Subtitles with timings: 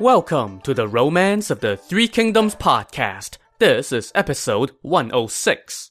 [0.00, 3.36] Welcome to the Romance of the Three Kingdoms podcast.
[3.58, 5.90] This is episode 106.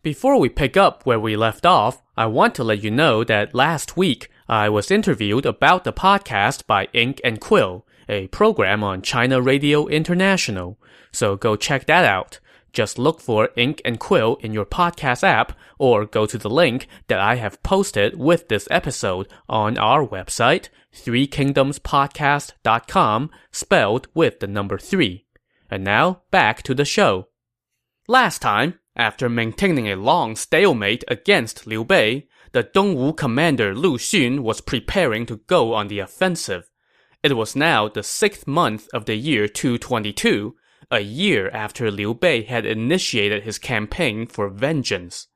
[0.00, 3.52] Before we pick up where we left off, I want to let you know that
[3.52, 9.02] last week I was interviewed about the podcast by Ink and Quill, a program on
[9.02, 10.78] China Radio International.
[11.10, 12.38] So go check that out.
[12.72, 16.86] Just look for Ink and Quill in your podcast app or go to the link
[17.08, 24.78] that I have posted with this episode on our website, threekingdomspodcast.com, spelled with the number
[24.78, 25.26] three.
[25.70, 27.28] And now, back to the show.
[28.08, 34.40] Last time, after maintaining a long stalemate against Liu Bei, the Dongwu commander Lu Xun
[34.40, 36.70] was preparing to go on the offensive.
[37.22, 40.56] It was now the sixth month of the year 222,
[40.90, 45.28] a year after Liu Bei had initiated his campaign for vengeance.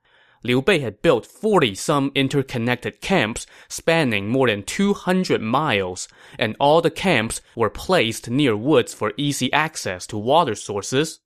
[0.46, 6.06] Liu Bei had built 40 some interconnected camps spanning more than 200 miles,
[6.38, 11.20] and all the camps were placed near woods for easy access to water sources.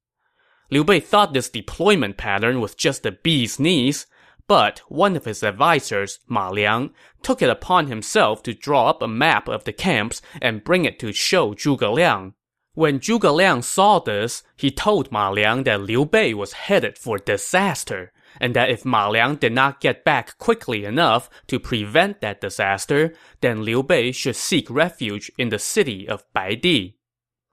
[0.70, 4.06] Liu Bei thought this deployment pattern was just the bee's knees,
[4.46, 9.08] but one of his advisors, Ma Liang, took it upon himself to draw up a
[9.08, 12.34] map of the camps and bring it to show Zhuge Liang.
[12.74, 17.18] When Zhuge Liang saw this, he told Ma Liang that Liu Bei was headed for
[17.18, 22.40] disaster, and that if Ma Liang did not get back quickly enough to prevent that
[22.40, 26.94] disaster, then Liu Bei should seek refuge in the city of Baidi.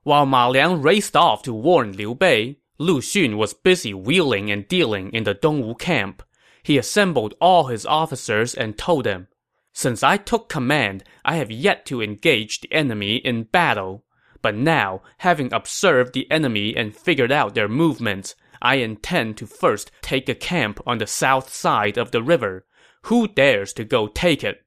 [0.04, 4.68] While Ma Liang raced off to warn Liu Bei, Lu Xun was busy wheeling and
[4.68, 6.22] dealing in the Dongwu camp.
[6.62, 9.28] He assembled all his officers and told them,
[9.72, 14.04] Since I took command, I have yet to engage the enemy in battle.
[14.42, 19.92] But now, having observed the enemy and figured out their movements, I intend to first
[20.02, 22.66] take a camp on the south side of the river.
[23.04, 24.66] Who dares to go take it?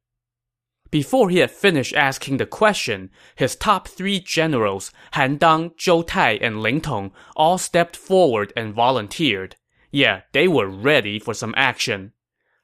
[0.91, 6.38] Before he had finished asking the question, his top three generals, Han Dang, Zhou Tai,
[6.41, 9.56] and Ling Tong, all stepped forward and volunteered.
[9.91, 12.12] Yeah, they were ready for some action.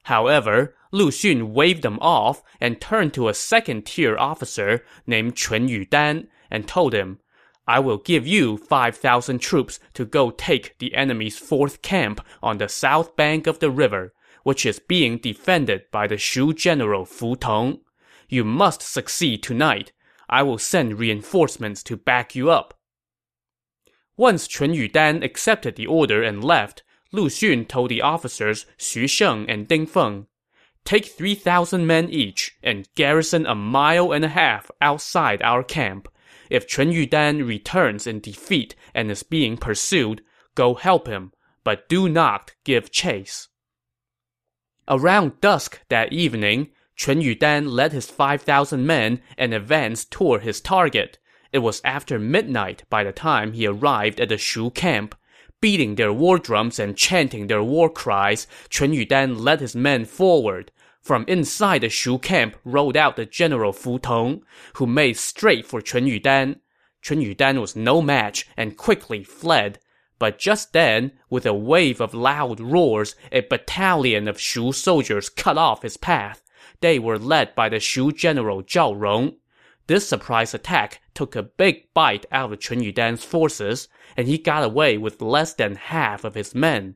[0.03, 6.27] However, Lu Xun waved them off and turned to a second-tier officer named Chun Yudan
[6.49, 7.19] and told him,
[7.67, 12.69] I will give you 5,000 troops to go take the enemy's fourth camp on the
[12.69, 17.79] south bank of the river, which is being defended by the Shu general Fu Tong.
[18.29, 19.91] You must succeed tonight.
[20.29, 22.75] I will send reinforcements to back you up.
[24.17, 29.49] Once Chun Yudan accepted the order and left, Lu Xun told the officers Xu Sheng
[29.49, 30.27] and Ding Feng,
[30.83, 36.07] Take 3,000 men each and garrison a mile and a half outside our camp.
[36.49, 40.21] If Chun Yudan returns in defeat and is being pursued,
[40.53, 41.31] go help him,
[41.63, 43.49] but do not give chase.
[44.87, 51.17] Around dusk that evening, Chun Yudan led his 5,000 men and advanced toward his target.
[51.51, 55.15] It was after midnight by the time he arrived at the Shu camp.
[55.61, 60.71] Beating their war drums and chanting their war cries, Chun Yudan led his men forward.
[61.05, 64.43] From inside the Shu camp rode out the general Fu Tong,
[64.77, 66.61] who made straight for Chun Yudan.
[67.03, 69.77] Chun Yudan was no match and quickly fled.
[70.17, 75.59] But just then, with a wave of loud roars, a battalion of Shu soldiers cut
[75.59, 76.41] off his path.
[76.81, 79.35] They were led by the Shu general Zhao Rong.
[79.85, 84.63] This surprise attack took a big bite out of Chun Yudan's forces, and he got
[84.63, 86.95] away with less than half of his men.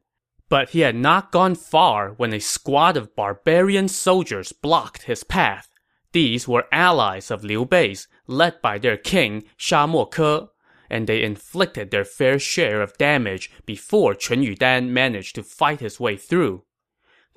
[0.49, 5.67] But he had not gone far when a squad of barbarian soldiers blocked his path.
[6.11, 10.49] These were allies of Liu Bei's, led by their king, Sha Mo Ke,
[10.89, 15.99] and they inflicted their fair share of damage before Chun Yudan managed to fight his
[15.99, 16.63] way through.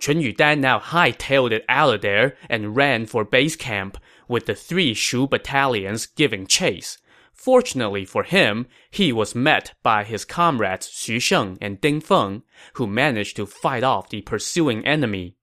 [0.00, 4.54] Chun Yudan now hightailed it out of there and ran for base camp, with the
[4.54, 6.96] three Shu battalions giving chase.
[7.32, 12.42] Fortunately for him, he was met by his comrades Xu Sheng and Ding Feng,
[12.74, 15.36] who managed to fight off the pursuing enemy.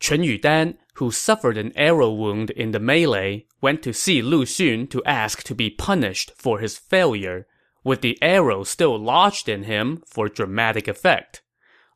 [0.00, 4.88] Chun Yudan, who suffered an arrow wound in the melee, went to see Lu Xun
[4.90, 7.46] to ask to be punished for his failure,
[7.82, 11.42] with the arrow still lodged in him for dramatic effect.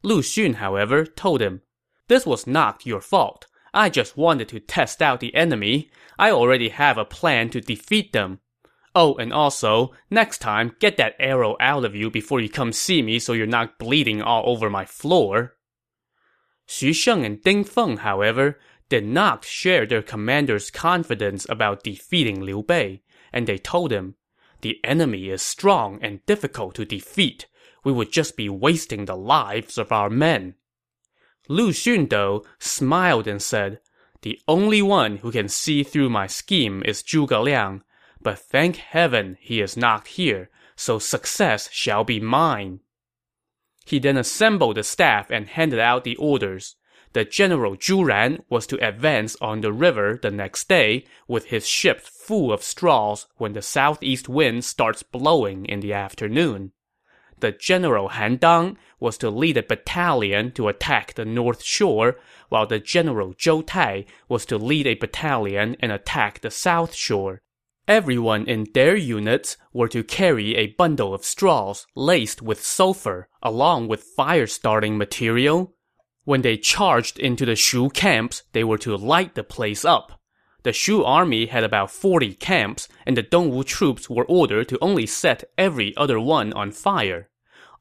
[0.02, 1.62] Lu Xun, however, told him,
[2.08, 3.46] This was not your fault.
[3.72, 5.90] I just wanted to test out the enemy.
[6.18, 8.40] I already have a plan to defeat them.
[8.94, 13.00] Oh, and also, next time, get that arrow out of you before you come see
[13.00, 15.56] me so you're not bleeding all over my floor.
[16.68, 18.58] Xu Sheng and Ding Feng, however,
[18.88, 23.00] did not share their commander's confidence about defeating Liu Bei,
[23.32, 24.16] and they told him,
[24.60, 27.46] The enemy is strong and difficult to defeat.
[27.84, 30.54] We would just be wasting the lives of our men.
[31.48, 33.80] Lu Xun, though, smiled and said,
[34.20, 37.82] The only one who can see through my scheme is Zhuge Liang.
[38.22, 42.80] But thank heaven he is not here, so success shall be mine.
[43.84, 46.76] He then assembled the staff and handed out the orders.
[47.14, 51.66] The general Zhu Ran was to advance on the river the next day with his
[51.66, 56.72] ships full of straws when the southeast wind starts blowing in the afternoon.
[57.40, 62.66] The general Han Dang was to lead a battalion to attack the north shore, while
[62.66, 67.42] the general Zhou Tai was to lead a battalion and attack the south shore.
[67.88, 73.88] Everyone in their units were to carry a bundle of straws laced with sulfur, along
[73.88, 75.74] with fire-starting material.
[76.24, 80.20] When they charged into the Shu camps, they were to light the place up.
[80.62, 85.06] The Shu army had about 40 camps, and the Dongwu troops were ordered to only
[85.06, 87.30] set every other one on fire.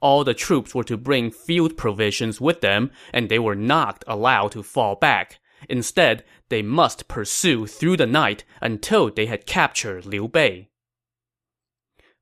[0.01, 4.54] All the troops were to bring field provisions with them, and they were not allowed
[4.54, 5.39] to fall back.
[5.69, 10.69] Instead, they must pursue through the night until they had captured Liu Bei.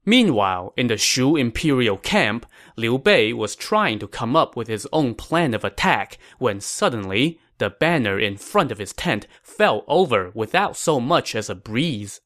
[0.05, 2.45] Meanwhile, in the Shu imperial camp,
[2.75, 7.39] Liu Bei was trying to come up with his own plan of attack when suddenly,
[7.59, 12.21] the banner in front of his tent fell over without so much as a breeze.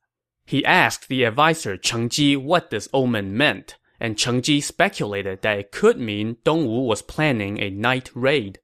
[0.45, 5.59] He asked the adviser Cheng Ji what this omen meant, and Cheng Ji speculated that
[5.59, 8.59] it could mean Dongwu was planning a night raid.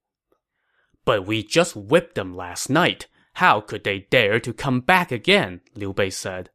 [1.10, 3.08] But we just whipped them last night.
[3.34, 5.62] How could they dare to come back again?
[5.74, 6.52] Liu Bei said.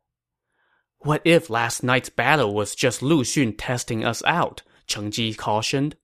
[0.98, 4.62] What if last night's battle was just Lu Xun testing us out?
[4.86, 5.96] Cheng Ji cautioned.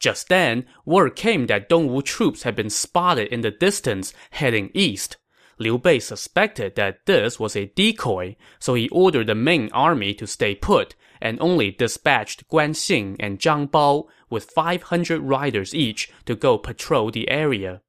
[0.00, 5.18] Just then, word came that Dongwu troops had been spotted in the distance heading east.
[5.58, 10.26] Liu Bei suspected that this was a decoy, so he ordered the main army to
[10.26, 16.34] stay put and only dispatched Guan Xing and Zhang Bao with 500 riders each to
[16.34, 17.82] go patrol the area.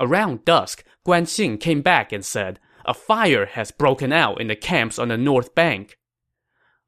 [0.00, 4.56] Around dusk, Guan Xing came back and said, A fire has broken out in the
[4.56, 5.98] camps on the north bank.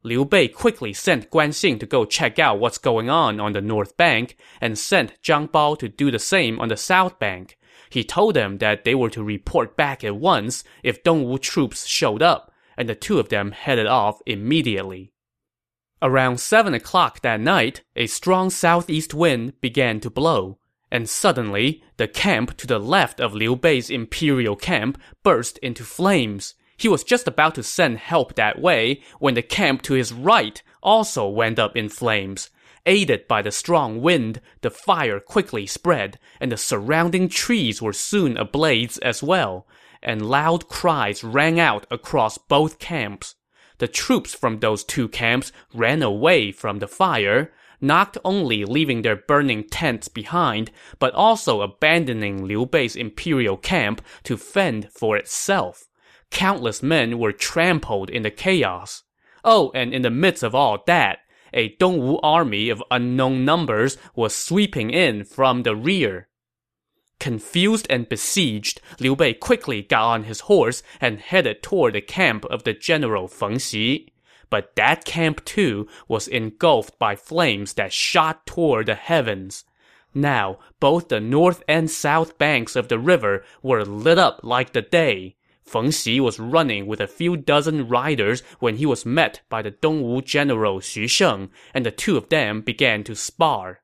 [0.03, 3.63] Liu Bei quickly sent Guan Xing to go check out what's going on on the
[3.63, 7.57] north bank and sent Zhang Bao to do the same on the south bank.
[7.89, 12.23] He told them that they were to report back at once if Dongwu troops showed
[12.23, 15.14] up, and the two of them headed off immediately.
[16.05, 20.59] Around 7 o'clock that night, a strong southeast wind began to blow,
[20.93, 26.57] and suddenly, the camp to the left of Liu Bei's imperial camp burst into flames.
[26.77, 30.63] He was just about to send help that way when the camp to his right
[30.83, 32.51] also went up in flames.
[32.85, 38.37] Aided by the strong wind, the fire quickly spread, and the surrounding trees were soon
[38.37, 39.67] ablaze as well,
[40.03, 43.37] and loud cries rang out across both camps
[43.79, 49.17] the troops from those two camps ran away from the fire, not only leaving their
[49.17, 55.85] burning tents behind, but also abandoning Liu Bei's imperial camp to fend for itself.
[56.31, 59.03] Countless men were trampled in the chaos.
[59.45, 61.19] Oh, and in the midst of all that,
[61.53, 66.29] a Dongwu army of unknown numbers was sweeping in from the rear.
[67.25, 72.45] Confused and besieged, Liu Bei quickly got on his horse and headed toward the camp
[72.51, 74.13] of the general Feng Xi.
[74.51, 79.65] But that camp too was engulfed by flames that shot toward the heavens.
[80.13, 84.83] Now, both the north and south banks of the river were lit up like the
[84.83, 85.37] day.
[85.63, 89.71] Feng Xi was running with a few dozen riders when he was met by the
[89.71, 93.81] Dongwu general Xu Sheng, and the two of them began to spar.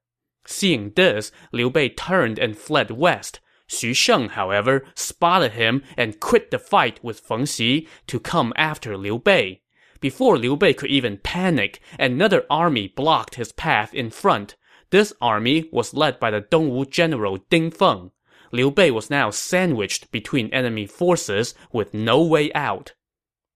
[0.50, 3.38] Seeing this, Liu Bei turned and fled west.
[3.68, 8.96] Xu Sheng, however, spotted him and quit the fight with Feng Xi to come after
[8.96, 9.60] Liu Bei.
[10.00, 14.56] Before Liu Bei could even panic, another army blocked his path in front.
[14.90, 18.10] This army was led by the Dongwu general Ding Feng.
[18.50, 22.94] Liu Bei was now sandwiched between enemy forces with no way out.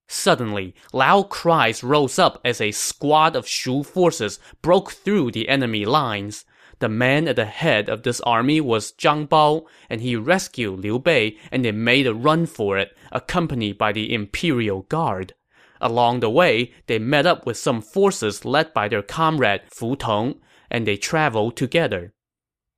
[0.06, 5.84] Suddenly, loud cries rose up as a squad of Shu forces broke through the enemy
[5.84, 6.44] lines.
[6.80, 10.98] The man at the head of this army was Zhang Bao, and he rescued Liu
[10.98, 15.34] Bei and they made a run for it, accompanied by the imperial guard.
[15.80, 20.40] Along the way, they met up with some forces led by their comrade Fu Tong,
[20.70, 22.12] and they traveled together.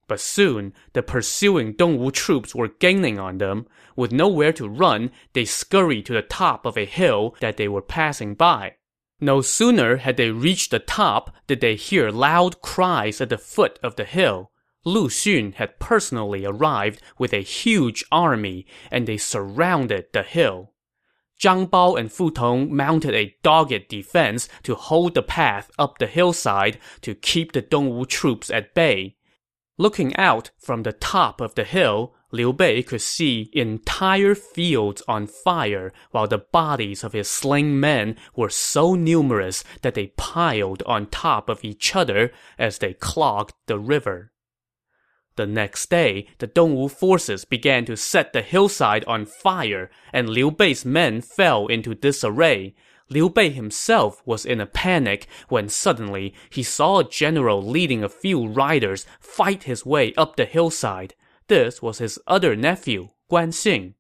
[0.09, 3.67] But soon, the pursuing Dongwu troops were gaining on them.
[3.97, 7.83] With nowhere to run, they scurried to the top of a hill that they were
[7.83, 8.75] passing by.
[9.21, 13.79] No sooner had they reached the top did they hear loud cries at the foot
[13.83, 14.51] of the hill.
[14.85, 20.73] Lu Xun had personally arrived with a huge army, and they surrounded the hill.
[21.41, 26.07] Zhang Bao and Fu Tong mounted a dogged defense to hold the path up the
[26.07, 29.17] hillside to keep the Dongwu troops at bay.
[29.79, 35.27] Looking out from the top of the hill, Liu Bei could see entire fields on
[35.27, 41.07] fire while the bodies of his slain men were so numerous that they piled on
[41.07, 44.33] top of each other as they clogged the river.
[45.37, 50.51] The next day, the Dongwu forces began to set the hillside on fire, and Liu
[50.51, 52.75] Bei's men fell into disarray,
[53.09, 58.09] Liu Bei himself was in a panic when suddenly he saw a general leading a
[58.09, 61.15] few riders fight his way up the hillside.
[61.49, 63.95] This was his other nephew, Guan Xing.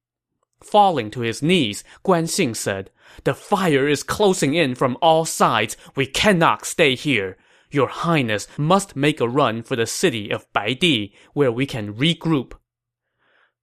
[0.62, 2.90] Falling to his knees, Guan Xing said,
[3.24, 5.76] The fire is closing in from all sides.
[5.94, 7.36] We cannot stay here.
[7.70, 12.54] Your Highness must make a run for the city of Baidi, where we can regroup.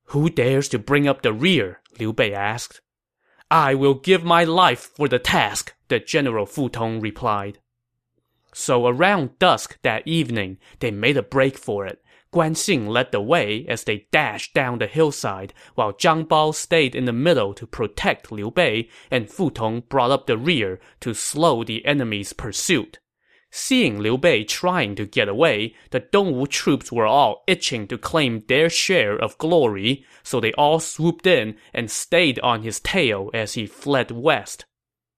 [0.08, 1.82] Who dares to bring up the rear?
[2.00, 2.82] Liu Bei asked.
[3.50, 7.60] I will give my life for the task, the General Fu Tong replied.
[8.54, 12.03] So around dusk that evening, they made a break for it.
[12.34, 16.96] Guan Xing led the way as they dashed down the hillside, while Zhang Bao stayed
[16.96, 21.14] in the middle to protect Liu Bei, and Fu Tong brought up the rear to
[21.14, 22.98] slow the enemy's pursuit.
[23.52, 28.44] Seeing Liu Bei trying to get away, the Dongwu troops were all itching to claim
[28.48, 33.54] their share of glory, so they all swooped in and stayed on his tail as
[33.54, 34.66] he fled west.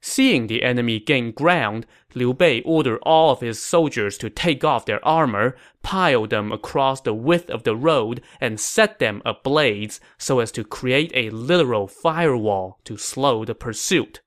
[0.07, 4.85] Seeing the enemy gain ground, Liu Bei ordered all of his soldiers to take off
[4.85, 10.41] their armor, pile them across the width of the road, and set them ablaze so
[10.41, 14.21] as to create a literal firewall to slow the pursuit.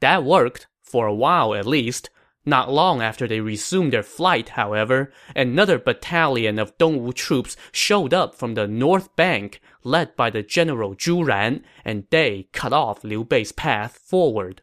[0.00, 2.10] That worked, for a while at least,
[2.44, 8.34] not long after they resumed their flight, however, another battalion of Dongwu troops showed up
[8.34, 13.22] from the north bank, led by the general Zhu Ran, and they cut off Liu
[13.22, 14.62] Bei's path forward.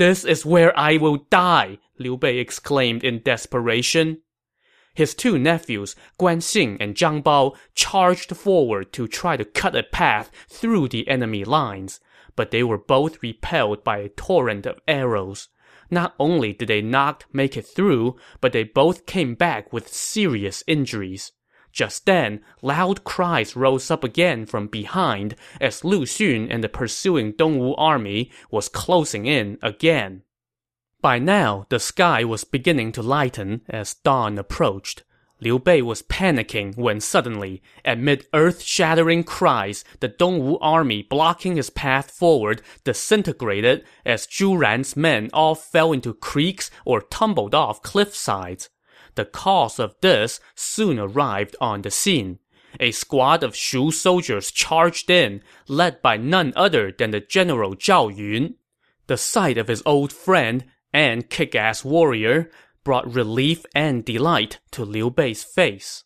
[0.00, 4.22] This is where I will die, Liu Bei exclaimed in desperation.
[4.94, 9.82] His two nephews, Guan Xing and Zhang Bao, charged forward to try to cut a
[9.82, 12.00] path through the enemy lines,
[12.34, 15.48] but they were both repelled by a torrent of arrows.
[15.90, 20.64] Not only did they not make it through, but they both came back with serious
[20.66, 21.32] injuries.
[21.72, 27.32] Just then, loud cries rose up again from behind as Lu Xun and the pursuing
[27.32, 30.22] Dongwu army was closing in again.
[31.00, 35.04] By now, the sky was beginning to lighten as dawn approached.
[35.40, 42.10] Liu Bei was panicking when suddenly, amid earth-shattering cries, the Dongwu army blocking his path
[42.10, 48.68] forward disintegrated as Zhu Ran's men all fell into creeks or tumbled off cliff sides.
[49.14, 52.38] The cause of this soon arrived on the scene.
[52.78, 58.16] A squad of Shu soldiers charged in, led by none other than the general Zhao
[58.16, 58.54] Yun.
[59.08, 62.50] The sight of his old friend and kick-ass warrior
[62.84, 66.04] brought relief and delight to Liu Bei's face.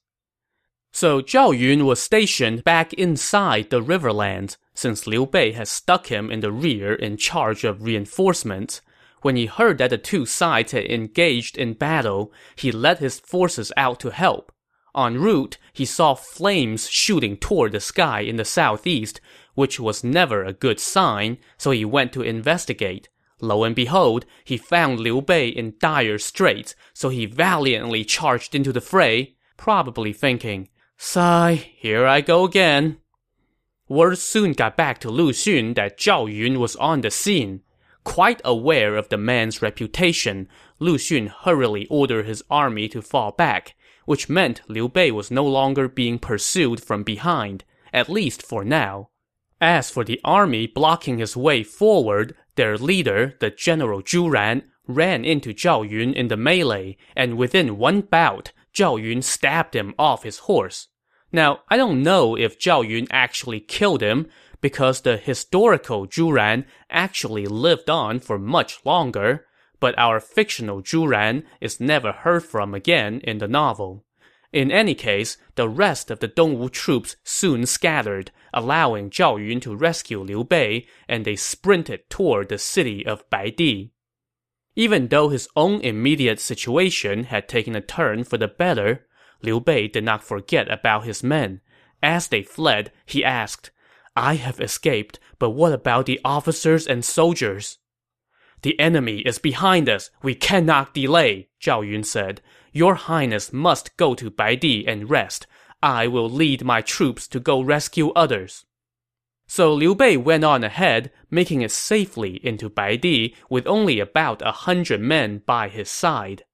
[0.91, 6.31] So Zhao Yun was stationed back inside the riverlands, since Liu Bei had stuck him
[6.31, 8.81] in the rear in charge of reinforcements.
[9.25, 13.73] When he heard that the two sides had engaged in battle, he led his forces
[13.75, 14.53] out to help.
[14.95, 19.23] En route, he saw flames shooting toward the sky in the southeast,
[19.55, 23.09] which was never a good sign, so he went to investigate.
[23.41, 28.75] Lo and behold, he found Liu Bei in dire straits, so he valiantly charged into
[28.75, 32.99] the fray, probably thinking, Sigh, here I go again.
[33.89, 37.63] Word soon got back to Lu Xun that Zhao Yun was on the scene.
[38.05, 43.75] Quite aware of the man's reputation, Lu Xun hurriedly ordered his army to fall back,
[44.05, 49.09] which meant Liu Bei was no longer being pursued from behind, at least for now.
[49.61, 55.25] As for the army blocking his way forward, their leader, the general Zhu Ran, ran
[55.25, 60.23] into Zhao Yun in the melee, and within one bout, Zhao Yun stabbed him off
[60.23, 60.89] his horse.
[61.35, 64.29] Now, I don't know if Zhao Yun actually killed him,
[64.61, 69.45] because the historical Zhu Ran actually lived on for much longer,
[69.81, 74.05] but our fictional Zhu Ran is never heard from again in the novel.
[74.53, 79.75] In any case, the rest of the Dongwu troops soon scattered, allowing Zhao Yun to
[79.75, 83.91] rescue Liu Bei, and they sprinted toward the city of Baidi.
[84.77, 89.09] Even though his own immediate situation had taken a turn for the better,
[89.45, 91.61] Liu Bei did not forget about his men.
[92.03, 93.71] As they fled, he asked,
[94.17, 97.79] I have escaped, but what about the officers and soldiers?
[98.63, 100.11] The enemy is behind us.
[100.23, 102.41] We cannot delay, Zhao Yun said.
[102.73, 105.47] Your Highness must go to Baidi and rest.
[105.83, 108.65] I will lead my troops to go rescue others.
[109.47, 114.53] So Liu Bei went on ahead, making it safely into Baidi with only about a
[114.53, 116.45] hundred men by his side.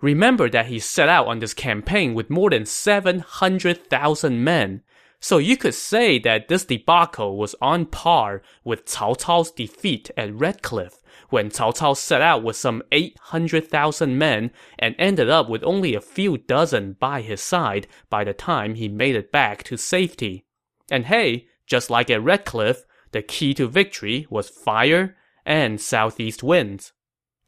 [0.00, 4.82] Remember that he set out on this campaign with more than 700,000 men.
[5.22, 10.34] So you could say that this debacle was on par with Cao Cao's defeat at
[10.34, 15.62] Red Cliff, when Cao Cao set out with some 800,000 men and ended up with
[15.62, 19.76] only a few dozen by his side by the time he made it back to
[19.76, 20.46] safety.
[20.90, 26.42] And hey, just like at Red Cliff, the key to victory was fire and southeast
[26.42, 26.92] winds.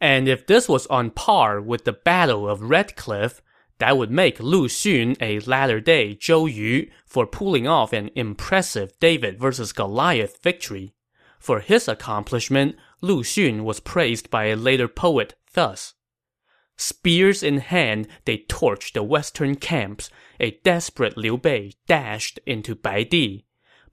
[0.03, 3.41] And if this was on par with the Battle of Red Cliff,
[3.79, 9.39] that would make Lu Xun a latter-day Zhou Yu for pulling off an impressive David
[9.39, 10.93] versus Goliath victory.
[11.39, 15.95] For his accomplishment, Lu Xun was praised by a later poet thus.
[16.77, 20.11] Spears in hand, they torched the western camps.
[20.41, 23.45] A desperate Liu Bei dashed into Baidi.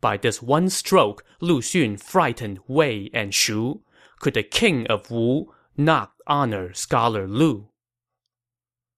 [0.02, 3.84] By this one stroke, Lu Xun frightened Wei and Shu.
[4.20, 7.70] Could the king of Wu not honor scholar Lu.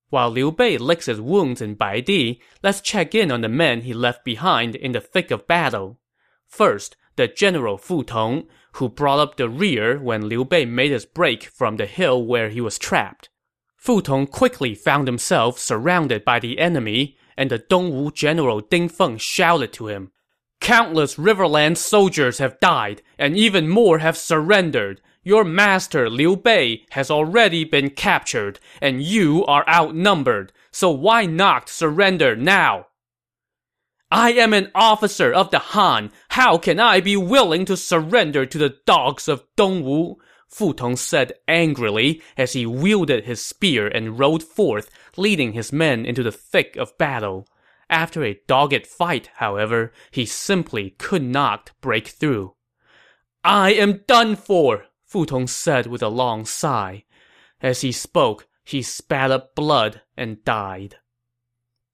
[0.09, 3.93] While Liu Bei licks his wounds in Baidi, let's check in on the men he
[3.93, 6.00] left behind in the thick of battle.
[6.47, 11.05] First, the general Fu Tong, who brought up the rear when Liu Bei made his
[11.05, 13.29] break from the hill where he was trapped.
[13.77, 19.17] Fu Tong quickly found himself surrounded by the enemy, and the Dongwu general Ding Feng
[19.17, 20.11] shouted to him,
[20.59, 25.01] Countless Riverland soldiers have died, and even more have surrendered.
[25.24, 31.70] Your master Liu Bei has already been captured, and you are outnumbered, so why not
[31.70, 32.88] surrender now?
[34.10, 36.12] I am an officer of the Han.
[36.30, 40.16] How can I be willing to surrender to the dogs of Dongwu?
[40.50, 46.04] Fu Tong said angrily as he wielded his spear and rode forth, leading his men
[46.06, 47.48] into the thick of battle.
[47.90, 52.56] After a dogged fight, however, he simply could not break through.
[53.44, 57.03] I am done for, Fu Tong said with a long sigh.
[57.62, 61.00] As he spoke, he spat up blood and died.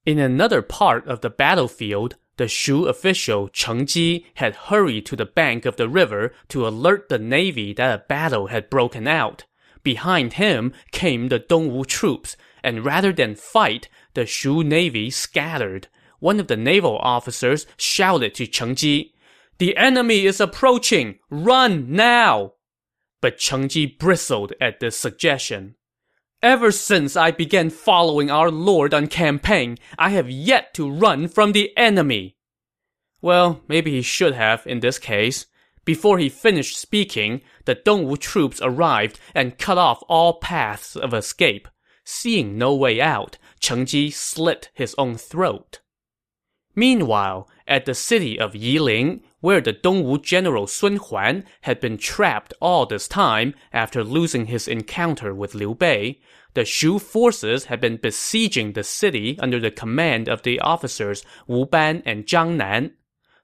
[0.05, 5.25] In another part of the battlefield, the Shu official Cheng Ji had hurried to the
[5.25, 9.45] bank of the river to alert the navy that a battle had broken out.
[9.81, 15.87] Behind him came the Dongwu troops, and rather than fight, the Shu navy scattered.
[16.19, 19.15] One of the naval officers shouted to Cheng Ji,
[19.57, 21.17] The enemy is approaching!
[21.31, 22.53] Run now!
[23.27, 25.75] But Cheng Ji bristled at this suggestion.
[26.41, 31.51] Ever since I began following our lord on campaign, I have yet to run from
[31.51, 32.37] the enemy.
[33.21, 35.45] Well, maybe he should have in this case.
[35.83, 41.67] Before he finished speaking, the Dongwu troops arrived and cut off all paths of escape.
[42.05, 45.81] Seeing no way out, Cheng Ji slit his own throat.
[46.75, 52.53] Meanwhile, at the city of Yiling, where the Dongwu general Sun Huan had been trapped
[52.59, 56.19] all this time after losing his encounter with Liu Bei,
[56.53, 61.65] the Shu forces had been besieging the city under the command of the officers Wu
[61.65, 62.93] Ban and Zhang Nan.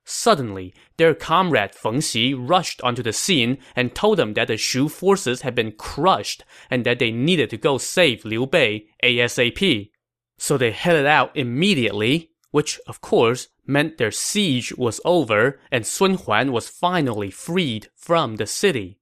[0.04, 4.90] Suddenly, their comrade Feng Xi rushed onto the scene and told them that the Shu
[4.90, 9.92] forces had been crushed and that they needed to go save Liu Bei ASAP.
[10.38, 16.14] So they headed out immediately, which, of course, meant their siege was over and Sun
[16.14, 19.00] Huan was finally freed from the city.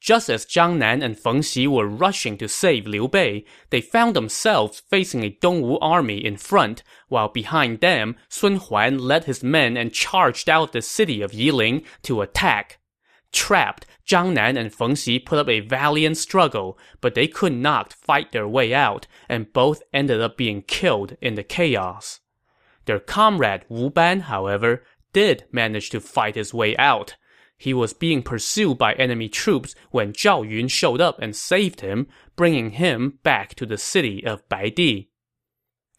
[0.00, 4.14] Just as Zhang Nan and Feng Xi were rushing to save Liu Bei, they found
[4.14, 9.76] themselves facing a Dongwu army in front, while behind them, Sun Huan led his men
[9.76, 12.78] and charged out the city of Yiling to attack.
[13.32, 17.92] Trapped, Zhang Nan and Feng Xi put up a valiant struggle, but they could not
[17.92, 22.20] fight their way out, and both ended up being killed in the chaos.
[22.90, 27.14] Their comrade Wu Ban, however, did manage to fight his way out.
[27.56, 32.08] He was being pursued by enemy troops when Zhao Yun showed up and saved him,
[32.34, 35.10] bringing him back to the city of Baidi.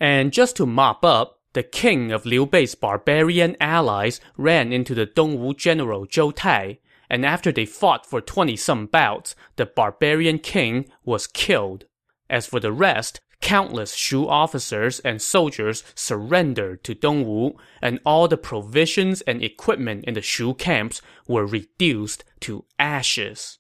[0.02, 5.08] And just to mop up, the king of Liu Bei's barbarian allies ran into the
[5.08, 6.78] Dongwu general Zhou Tai,
[7.10, 11.86] and after they fought for 20-some bouts, the barbarian king was killed.
[12.30, 18.38] As for the rest, countless Shu officers and soldiers surrendered to Dongwu, and all the
[18.38, 23.60] provisions and equipment in the Shu camps were reduced to ashes.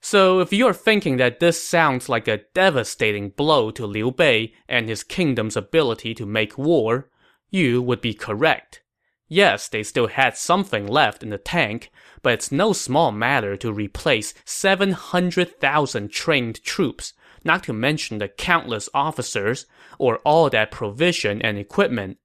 [0.00, 4.88] So if you're thinking that this sounds like a devastating blow to Liu Bei and
[4.88, 7.10] his kingdom's ability to make war,
[7.50, 8.82] you would be correct.
[9.28, 11.90] Yes, they still had something left in the tank,
[12.22, 17.12] but it's no small matter to replace 700,000 trained troops
[17.46, 19.66] not to mention the countless officers,
[19.98, 22.18] or all that provision and equipment.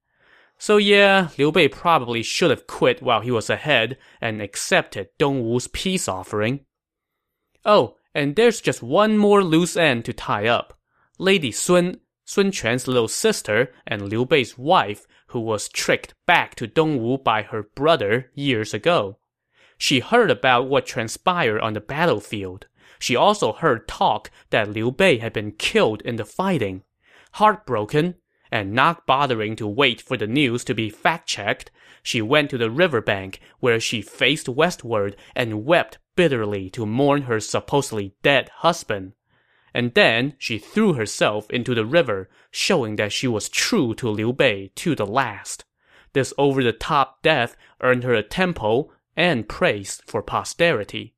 [0.58, 5.68] So yeah, Liu Bei probably should have quit while he was ahead and accepted Dongwu's
[5.68, 6.66] peace offering.
[7.64, 10.78] Oh, and there's just one more loose end to tie up.
[11.18, 16.68] Lady Sun, Sun Quan's little sister and Liu Bei's wife, who was tricked back to
[16.68, 19.18] Dongwu by her brother years ago.
[19.78, 22.66] She heard about what transpired on the battlefield.
[23.02, 26.84] She also heard talk that Liu Bei had been killed in the fighting.
[27.32, 28.14] Heartbroken,
[28.48, 31.72] and not bothering to wait for the news to be fact-checked,
[32.04, 37.40] she went to the riverbank where she faced westward and wept bitterly to mourn her
[37.40, 39.14] supposedly dead husband.
[39.74, 44.32] And then she threw herself into the river, showing that she was true to Liu
[44.32, 45.64] Bei to the last.
[46.12, 51.16] This over-the-top death earned her a temple and praise for posterity.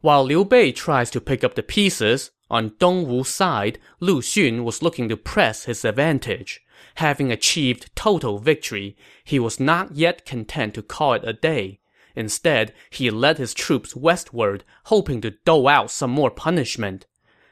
[0.00, 4.80] While Liu Bei tries to pick up the pieces, on Dongwu's side, Lu Xun was
[4.80, 6.60] looking to press his advantage.
[6.94, 11.80] Having achieved total victory, he was not yet content to call it a day.
[12.14, 17.06] Instead, he led his troops westward, hoping to dole out some more punishment.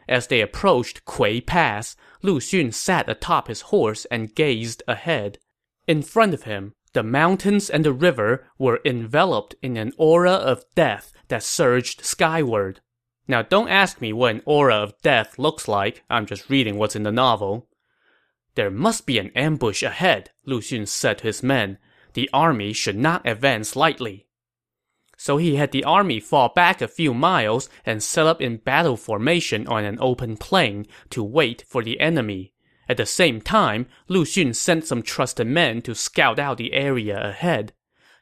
[0.08, 5.38] As they approached Kui Pass, Lu Xun sat atop his horse and gazed ahead.
[5.88, 10.64] In front of him, the mountains and the river were enveloped in an aura of
[10.74, 12.80] death that surged skyward.
[13.28, 16.04] Now, don't ask me what an aura of death looks like.
[16.08, 17.68] I'm just reading what's in the novel.
[18.54, 21.76] There must be an ambush ahead, Lu Xun said to his men.
[22.14, 24.26] The army should not advance lightly.
[25.18, 28.96] So he had the army fall back a few miles and set up in battle
[28.96, 32.54] formation on an open plain to wait for the enemy.
[32.88, 37.20] At the same time, Lu Xun sent some trusted men to scout out the area
[37.20, 37.72] ahead.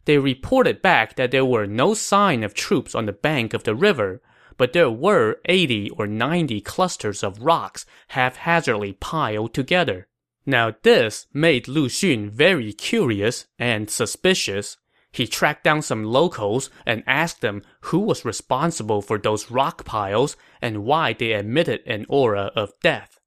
[0.06, 3.74] They reported back that there were no sign of troops on the bank of the
[3.74, 4.22] river,
[4.56, 10.06] but there were 80 or 90 clusters of rocks haphazardly piled together.
[10.46, 14.76] Now this made Lu Xun very curious and suspicious.
[15.10, 20.36] He tracked down some locals and asked them who was responsible for those rock piles
[20.60, 23.20] and why they emitted an aura of death.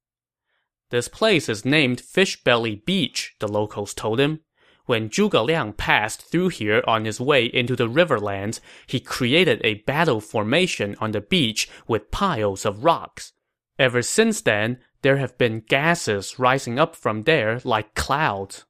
[0.90, 4.40] This place is named Fishbelly Beach, the locals told him.
[4.86, 9.82] When Zhuge Liang passed through here on his way into the riverlands, he created a
[9.84, 13.34] battle formation on the beach with piles of rocks.
[13.78, 18.64] Ever since then, there have been gases rising up from there like clouds.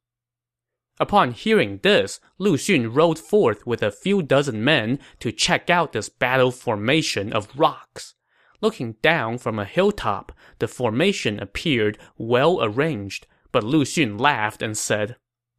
[0.99, 5.93] Upon hearing this, Lu Xun rode forth with a few dozen men to check out
[5.93, 8.15] this battle formation of rocks.
[8.61, 14.77] Looking down from a hilltop, the formation appeared well arranged, but Lu Xun laughed and
[14.77, 15.17] said,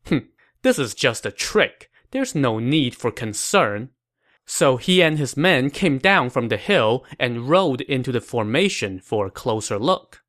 [0.07, 0.29] Hm,
[0.61, 1.89] this is just a trick.
[2.11, 3.89] There's no need for concern.
[4.45, 8.99] So he and his men came down from the hill and rode into the formation
[8.99, 10.23] for a closer look.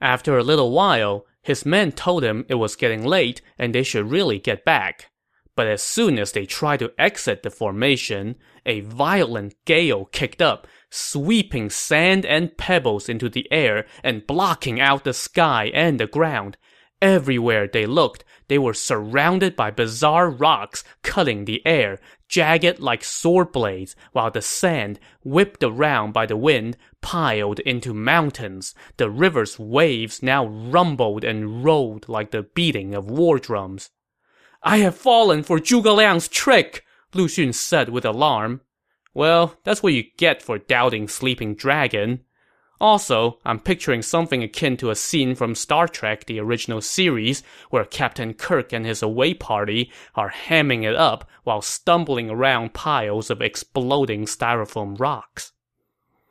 [0.00, 4.10] After a little while, his men told him it was getting late and they should
[4.10, 5.10] really get back.
[5.56, 10.66] But as soon as they tried to exit the formation, a violent gale kicked up,
[10.92, 16.56] sweeping sand and pebbles into the air and blocking out the sky and the ground.
[17.00, 23.50] Everywhere they looked, they were surrounded by bizarre rocks cutting the air, jagged like sword
[23.50, 28.74] blades, while the sand, whipped around by the wind, piled into mountains.
[28.98, 33.90] The river's waves now rumbled and rolled like the beating of war drums.
[34.62, 38.60] I have fallen for Zhuge Liang's trick, Lu Xun said with alarm.
[39.14, 42.20] Well, that's what you get for doubting Sleeping Dragon.
[42.80, 47.84] Also, I'm picturing something akin to a scene from Star Trek, the original series, where
[47.84, 53.40] Captain Kirk and his away party are hamming it up while stumbling around piles of
[53.40, 55.52] exploding styrofoam rocks.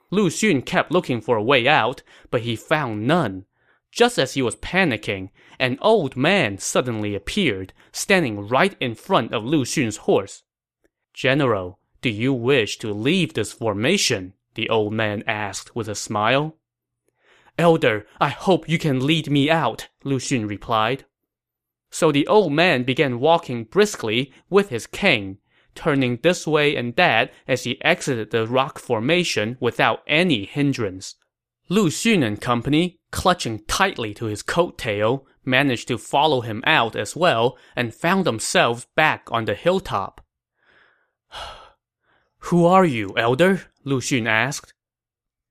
[0.10, 3.46] Lu Xun kept looking for a way out, but he found none.
[3.92, 9.46] Just as he was panicking, an old man suddenly appeared, standing right in front of
[9.46, 10.44] Lu Xun's horse.
[11.14, 14.34] General, do you wish to leave this formation?
[14.56, 16.58] the old man asked with a smile.
[17.58, 21.06] Elder, I hope you can lead me out, Lu Xun replied.
[21.90, 25.38] So the old man began walking briskly with his cane,
[25.76, 31.16] turning this way and that as he exited the rock formation without any hindrance.
[31.70, 36.96] Lu Xun and company, clutching tightly to his coat tail, managed to follow him out
[36.96, 40.26] as well and found themselves back on the hilltop.
[42.46, 43.64] Who are you, elder?
[43.84, 44.74] Lu Xun asked.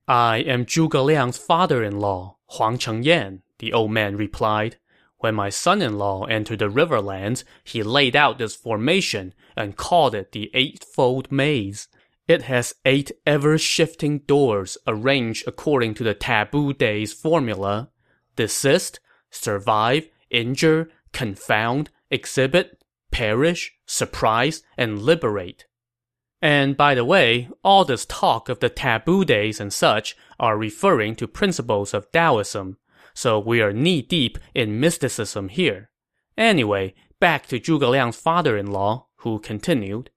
[0.07, 4.77] I am Zhuge Liang's father-in-law, Huang Chengyan, the old man replied.
[5.19, 10.51] When my son-in-law entered the riverlands, he laid out this formation and called it the
[10.53, 11.89] Eightfold Maze.
[12.27, 17.91] It has eight ever-shifting doors arranged according to the Taboo Days formula.
[18.37, 18.99] Desist,
[19.31, 25.67] survive, injure, confound, exhibit, perish, surprise, and liberate.
[26.43, 31.15] And by the way, all this talk of the taboo days and such are referring
[31.17, 32.79] to principles of Taoism,
[33.13, 35.91] so we are knee deep in mysticism here.
[36.39, 40.11] Anyway, back to Zhuge Liang's father-in-law, who continued.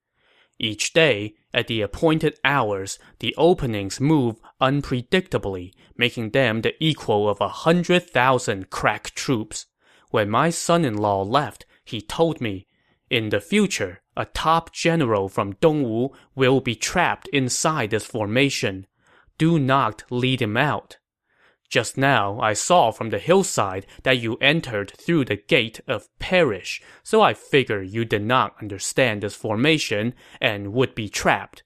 [0.58, 7.42] Each day, at the appointed hours, the openings move unpredictably, making them the equal of
[7.42, 9.66] a hundred thousand crack troops.
[10.12, 12.68] When my son-in-law left, he told me,
[13.10, 18.88] in the future, a top general from Dongwu will be trapped inside this formation.
[19.38, 20.98] Do not lead him out.
[21.70, 26.82] Just now, I saw from the hillside that you entered through the gate of perish,
[27.02, 31.64] so I figure you did not understand this formation and would be trapped.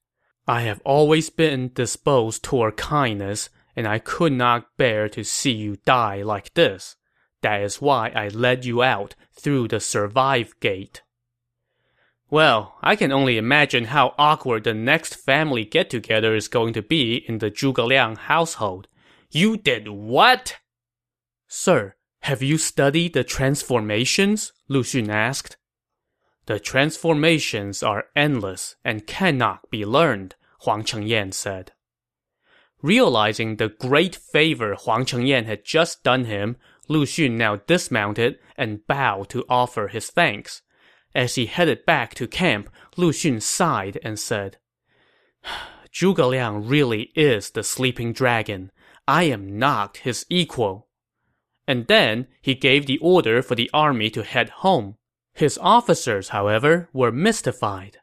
[0.47, 5.75] I have always been disposed toward kindness, and I could not bear to see you
[5.85, 6.95] die like this.
[7.41, 11.01] That is why I led you out through the survive gate.
[12.29, 17.23] Well, I can only imagine how awkward the next family get-together is going to be
[17.27, 18.87] in the Zhuge Liang household.
[19.31, 20.57] You did what?
[21.47, 24.51] Sir, have you studied the transformations?
[24.67, 25.55] Lu Xun asked.
[26.47, 31.71] The transformations are endless and cannot be learned, Huang Chengyan said.
[32.81, 36.57] Realizing the great favor Huang Chengyan had just done him,
[36.89, 40.61] Lu Xun now dismounted and bowed to offer his thanks.
[41.17, 44.59] As he headed back to camp, Lu Xun sighed and said,
[45.91, 48.71] Zhuge Liang really is the sleeping dragon.
[49.07, 50.89] I am not his equal.
[51.67, 54.97] And then he gave the order for the army to head home.
[55.33, 57.97] His officers, however, were mystified.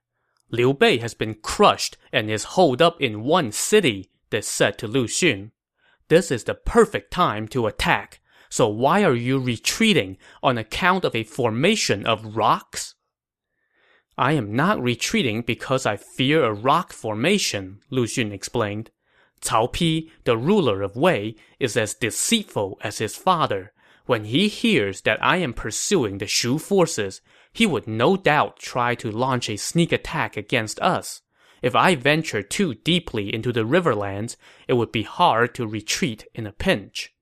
[0.50, 4.88] Liu Bei has been crushed and is holed up in one city, they said to
[4.88, 5.53] Lu Xun.
[6.09, 11.14] This is the perfect time to attack, so why are you retreating on account of
[11.14, 12.96] a formation of rocks?
[14.16, 18.90] I am not retreating because I fear a rock formation, Lu Xun explained.
[19.40, 23.72] Cao Pi, the ruler of Wei, is as deceitful as his father.
[24.07, 27.20] When he hears that I am pursuing the Shu forces,
[27.53, 31.22] he would no doubt try to launch a sneak attack against us.
[31.62, 34.37] If I venture too deeply into the riverlands,
[34.68, 37.14] it would be hard to retreat in a pinch.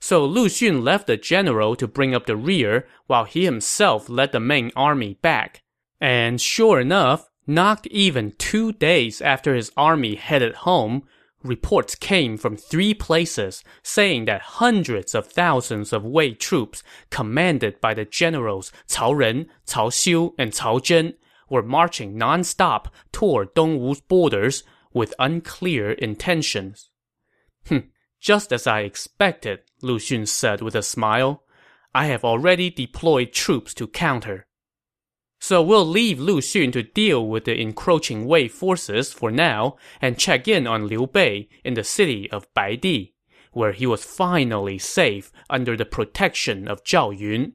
[0.00, 4.32] So Lu Xun left the general to bring up the rear, while he himself led
[4.32, 5.61] the main army back.
[6.02, 11.04] And sure enough, not even two days after his army headed home,
[11.44, 17.94] Reports came from three places saying that hundreds of thousands of Wei troops, commanded by
[17.94, 21.14] the generals Cao Ren, Cao Xiu, and Cao Zhen,
[21.48, 26.90] were marching non-stop toward Dongwu's borders with unclear intentions.
[27.66, 31.44] Hm, just as I expected, Lu Xun said with a smile.
[31.94, 34.46] I have already deployed troops to counter.
[35.42, 40.16] So we'll leave Lu Xun to deal with the encroaching Wei forces for now and
[40.16, 43.14] check in on Liu Bei in the city of Baidi,
[43.50, 47.54] where he was finally safe under the protection of Zhao Yun.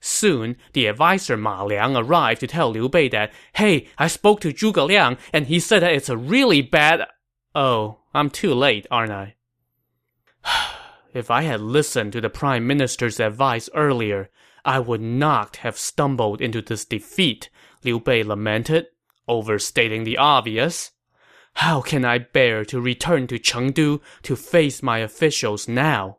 [0.00, 4.54] Soon, the advisor Ma Liang arrived to tell Liu Bei that, hey, I spoke to
[4.54, 7.06] Zhuge Liang and he said that it's a really bad...
[7.54, 9.34] Oh, I'm too late, aren't I?
[11.12, 14.30] if I had listened to the prime minister's advice earlier,
[14.66, 17.50] I would not have stumbled into this defeat,
[17.84, 18.86] Liu Bei lamented,
[19.28, 20.90] overstating the obvious.
[21.54, 26.18] How can I bear to return to Chengdu to face my officials now?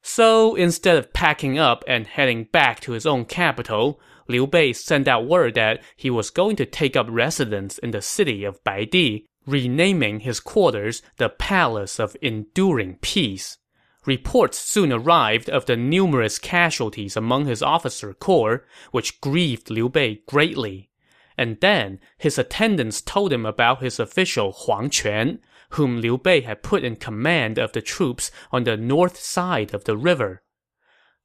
[0.00, 5.08] So instead of packing up and heading back to his own capital, Liu Bei sent
[5.08, 9.26] out word that he was going to take up residence in the city of Baidi,
[9.44, 13.58] renaming his quarters the Palace of Enduring Peace.
[14.06, 20.22] Reports soon arrived of the numerous casualties among his officer corps, which grieved Liu Bei
[20.26, 20.90] greatly.
[21.36, 26.62] And then, his attendants told him about his official Huang Quan, whom Liu Bei had
[26.62, 30.42] put in command of the troops on the north side of the river.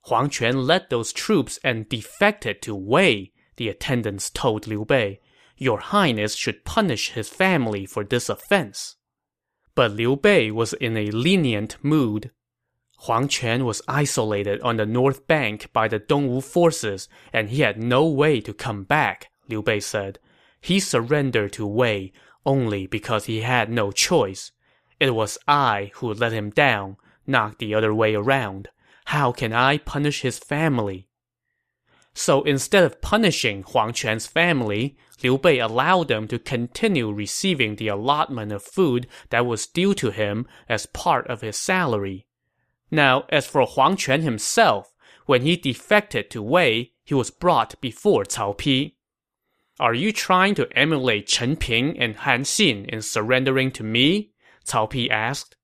[0.07, 5.19] Huang Quan led those troops and defected to Wei, the attendants told Liu Bei.
[5.57, 8.97] Your Highness should punish his family for this offense.
[9.73, 12.31] But Liu Bei was in a lenient mood.
[12.99, 17.81] Huang Quan was isolated on the north bank by the Dongwu forces, and he had
[17.81, 20.19] no way to come back, Liu Bei said.
[20.61, 22.11] He surrendered to Wei
[22.45, 24.51] only because he had no choice.
[24.99, 28.69] It was I who let him down, not the other way around.
[29.05, 31.07] How can I punish his family?
[32.13, 37.89] So instead of punishing Huang Quan's family, Liu Bei allowed them to continue receiving the
[37.89, 42.25] allotment of food that was due to him as part of his salary.
[42.91, 44.93] Now, as for Huang Quan himself,
[45.25, 48.93] when he defected to Wei, he was brought before Cao Pi.
[49.79, 54.31] Are you trying to emulate Chen Ping and Han Xin in surrendering to me?
[54.65, 55.55] Cao Pi asked.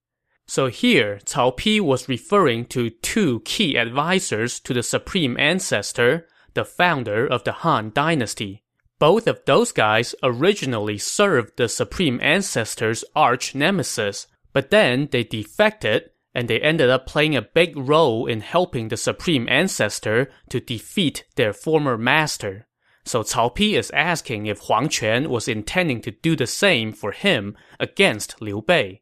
[0.47, 6.65] So here, Cao Pi was referring to two key advisors to the supreme ancestor, the
[6.65, 8.63] founder of the Han dynasty.
[8.99, 16.09] Both of those guys originally served the supreme ancestor's arch nemesis, but then they defected
[16.33, 21.25] and they ended up playing a big role in helping the supreme ancestor to defeat
[21.35, 22.67] their former master.
[23.03, 27.11] So Cao Pi is asking if Huang Quan was intending to do the same for
[27.11, 29.01] him against Liu Bei.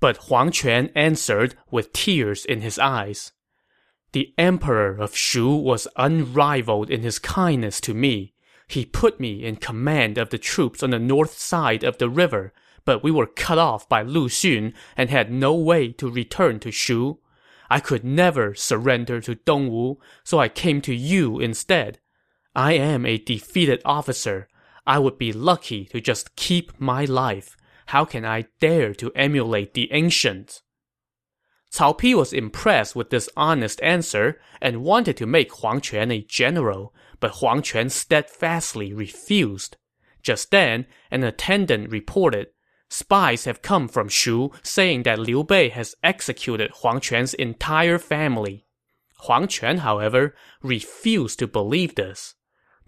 [0.00, 3.32] But Huang Quan answered with tears in his eyes.
[4.12, 8.34] The emperor of Shu was unrivaled in his kindness to me.
[8.66, 12.52] He put me in command of the troops on the north side of the river,
[12.88, 16.70] but we were cut off by Lu Xun and had no way to return to
[16.70, 17.18] Shu.
[17.68, 21.98] I could never surrender to Dongwu, so I came to you instead.
[22.56, 24.48] I am a defeated officer.
[24.86, 27.58] I would be lucky to just keep my life.
[27.88, 30.62] How can I dare to emulate the ancients?
[31.70, 36.22] Cao Pi was impressed with this honest answer and wanted to make Huang Quan a
[36.22, 39.76] general, but Huang Quan steadfastly refused.
[40.22, 42.48] Just then, an attendant reported,
[42.88, 48.66] Spies have come from Shu saying that Liu Bei has executed Huang Quan's entire family.
[49.20, 52.34] Huang Quan, however, refused to believe this.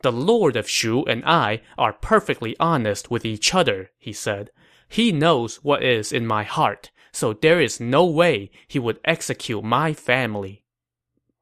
[0.03, 4.51] The lord of Shu and I are perfectly honest with each other, he said.
[4.89, 9.63] He knows what is in my heart, so there is no way he would execute
[9.63, 10.65] my family.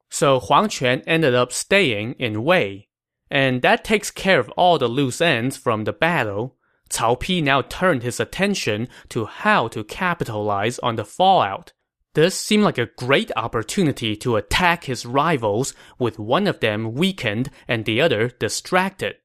[0.09, 2.87] So Huang Quan ended up staying in Wei.
[3.31, 6.55] And that takes care of all the loose ends from the battle.
[6.89, 11.73] Cao Pi now turned his attention to how to capitalize on the fallout.
[12.15, 17.51] This seemed like a great opportunity to attack his rivals with one of them weakened
[17.67, 19.17] and the other distracted.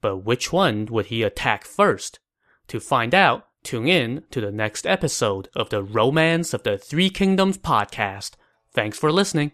[0.00, 2.18] But which one would he attack first?
[2.68, 7.08] To find out, tune in to the next episode of the Romance of the Three
[7.08, 8.32] Kingdoms podcast.
[8.72, 9.52] Thanks for listening.